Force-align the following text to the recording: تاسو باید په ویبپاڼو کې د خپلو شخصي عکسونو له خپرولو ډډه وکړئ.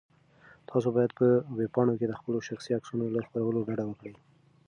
تاسو 0.69 0.87
باید 0.95 1.11
په 1.19 1.27
ویبپاڼو 1.57 1.97
کې 1.99 2.05
د 2.07 2.13
خپلو 2.19 2.39
شخصي 2.47 2.71
عکسونو 2.77 3.05
له 3.15 3.21
خپرولو 3.27 3.65
ډډه 3.67 3.85
وکړئ. 3.87 4.15